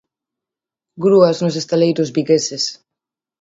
[1.05, 2.63] Grúas nos estaleiros vigueses.